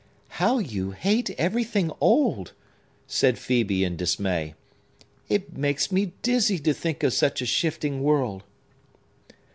[0.41, 2.53] "How you hate everything old!"
[3.05, 4.55] said Phœbe in dismay.
[5.29, 8.43] "It makes me dizzy to think of such a shifting world!"